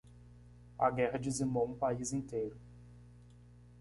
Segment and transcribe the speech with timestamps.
[0.79, 2.57] A guerra dizimou um país inteiro